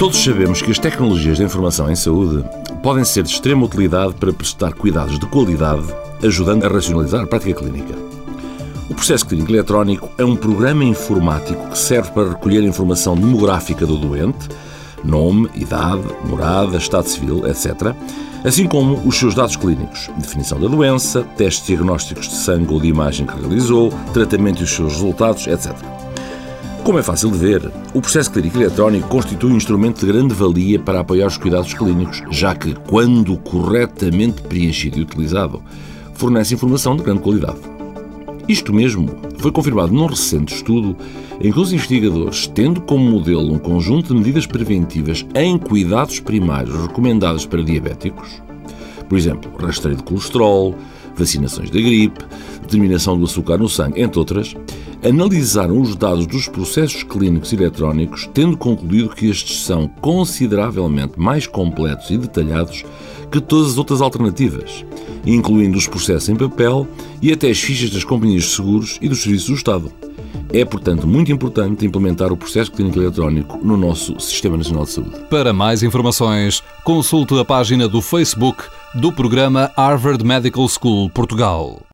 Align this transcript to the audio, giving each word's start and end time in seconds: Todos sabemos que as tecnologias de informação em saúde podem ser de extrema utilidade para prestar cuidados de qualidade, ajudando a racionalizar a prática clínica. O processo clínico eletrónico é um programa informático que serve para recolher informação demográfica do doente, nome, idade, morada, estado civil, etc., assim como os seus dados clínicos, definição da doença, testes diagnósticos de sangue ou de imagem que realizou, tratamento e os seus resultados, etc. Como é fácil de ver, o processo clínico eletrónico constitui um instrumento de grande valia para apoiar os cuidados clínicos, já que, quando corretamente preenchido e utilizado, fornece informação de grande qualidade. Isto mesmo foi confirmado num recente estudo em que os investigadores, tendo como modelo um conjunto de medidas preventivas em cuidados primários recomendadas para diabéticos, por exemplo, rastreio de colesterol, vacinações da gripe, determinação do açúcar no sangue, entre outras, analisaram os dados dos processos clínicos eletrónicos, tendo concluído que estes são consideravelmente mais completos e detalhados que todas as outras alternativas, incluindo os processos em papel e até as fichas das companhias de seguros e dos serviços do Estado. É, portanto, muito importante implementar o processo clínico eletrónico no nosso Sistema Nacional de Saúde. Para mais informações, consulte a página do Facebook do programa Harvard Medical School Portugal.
Todos 0.00 0.24
sabemos 0.24 0.62
que 0.62 0.70
as 0.70 0.78
tecnologias 0.78 1.36
de 1.36 1.44
informação 1.44 1.90
em 1.90 1.94
saúde 1.94 2.42
podem 2.82 3.04
ser 3.04 3.22
de 3.22 3.28
extrema 3.28 3.66
utilidade 3.66 4.14
para 4.14 4.32
prestar 4.32 4.72
cuidados 4.72 5.18
de 5.18 5.26
qualidade, 5.26 5.84
ajudando 6.22 6.64
a 6.64 6.68
racionalizar 6.68 7.22
a 7.22 7.26
prática 7.26 7.60
clínica. 7.60 7.94
O 8.88 8.94
processo 8.94 9.26
clínico 9.26 9.52
eletrónico 9.52 10.10
é 10.16 10.24
um 10.24 10.34
programa 10.34 10.84
informático 10.84 11.68
que 11.68 11.76
serve 11.76 12.12
para 12.12 12.30
recolher 12.30 12.62
informação 12.62 13.14
demográfica 13.14 13.84
do 13.84 13.98
doente, 13.98 14.48
nome, 15.04 15.50
idade, 15.54 16.08
morada, 16.24 16.78
estado 16.78 17.06
civil, 17.06 17.46
etc., 17.46 17.94
assim 18.42 18.66
como 18.66 19.06
os 19.06 19.18
seus 19.18 19.34
dados 19.34 19.56
clínicos, 19.56 20.08
definição 20.16 20.58
da 20.58 20.66
doença, 20.66 21.24
testes 21.36 21.66
diagnósticos 21.66 22.26
de 22.26 22.36
sangue 22.36 22.72
ou 22.72 22.80
de 22.80 22.88
imagem 22.88 23.26
que 23.26 23.38
realizou, 23.38 23.92
tratamento 24.14 24.62
e 24.62 24.64
os 24.64 24.70
seus 24.70 24.94
resultados, 24.94 25.46
etc. 25.46 25.99
Como 26.84 26.98
é 26.98 27.02
fácil 27.02 27.30
de 27.30 27.38
ver, 27.38 27.70
o 27.94 28.00
processo 28.00 28.32
clínico 28.32 28.58
eletrónico 28.58 29.08
constitui 29.08 29.52
um 29.52 29.56
instrumento 29.56 30.00
de 30.00 30.10
grande 30.10 30.34
valia 30.34 30.78
para 30.78 31.00
apoiar 31.00 31.26
os 31.26 31.36
cuidados 31.36 31.74
clínicos, 31.74 32.22
já 32.30 32.54
que, 32.54 32.74
quando 32.88 33.36
corretamente 33.36 34.42
preenchido 34.42 34.98
e 34.98 35.02
utilizado, 35.02 35.62
fornece 36.14 36.54
informação 36.54 36.96
de 36.96 37.02
grande 37.02 37.20
qualidade. 37.20 37.58
Isto 38.48 38.72
mesmo 38.72 39.08
foi 39.38 39.52
confirmado 39.52 39.92
num 39.92 40.06
recente 40.06 40.54
estudo 40.54 40.96
em 41.40 41.52
que 41.52 41.58
os 41.60 41.72
investigadores, 41.72 42.46
tendo 42.48 42.80
como 42.80 43.04
modelo 43.04 43.52
um 43.52 43.58
conjunto 43.58 44.08
de 44.08 44.14
medidas 44.14 44.46
preventivas 44.46 45.24
em 45.34 45.58
cuidados 45.58 46.18
primários 46.18 46.74
recomendadas 46.80 47.46
para 47.46 47.62
diabéticos, 47.62 48.42
por 49.08 49.18
exemplo, 49.18 49.52
rastreio 49.58 49.98
de 49.98 50.02
colesterol, 50.02 50.74
vacinações 51.14 51.70
da 51.70 51.78
gripe, 51.78 52.24
determinação 52.62 53.18
do 53.18 53.24
açúcar 53.24 53.58
no 53.58 53.68
sangue, 53.68 54.00
entre 54.00 54.18
outras, 54.18 54.54
analisaram 55.04 55.80
os 55.80 55.96
dados 55.96 56.26
dos 56.26 56.48
processos 56.48 57.02
clínicos 57.02 57.52
eletrónicos, 57.52 58.28
tendo 58.32 58.56
concluído 58.56 59.14
que 59.14 59.28
estes 59.28 59.62
são 59.62 59.88
consideravelmente 60.00 61.18
mais 61.18 61.46
completos 61.46 62.10
e 62.10 62.18
detalhados 62.18 62.84
que 63.30 63.40
todas 63.40 63.72
as 63.72 63.78
outras 63.78 64.00
alternativas, 64.00 64.84
incluindo 65.24 65.78
os 65.78 65.86
processos 65.86 66.28
em 66.28 66.36
papel 66.36 66.86
e 67.22 67.32
até 67.32 67.48
as 67.48 67.60
fichas 67.60 67.90
das 67.90 68.04
companhias 68.04 68.44
de 68.44 68.50
seguros 68.50 68.98
e 69.00 69.08
dos 69.08 69.22
serviços 69.22 69.48
do 69.48 69.54
Estado. 69.54 69.92
É, 70.52 70.64
portanto, 70.64 71.06
muito 71.06 71.30
importante 71.30 71.86
implementar 71.86 72.32
o 72.32 72.36
processo 72.36 72.72
clínico 72.72 72.98
eletrónico 72.98 73.58
no 73.62 73.76
nosso 73.76 74.18
Sistema 74.18 74.56
Nacional 74.56 74.84
de 74.84 74.90
Saúde. 74.90 75.20
Para 75.30 75.52
mais 75.52 75.82
informações, 75.82 76.62
consulte 76.82 77.38
a 77.38 77.44
página 77.44 77.88
do 77.88 78.02
Facebook 78.02 78.64
do 78.94 79.12
programa 79.12 79.70
Harvard 79.76 80.24
Medical 80.24 80.68
School 80.68 81.08
Portugal. 81.10 81.80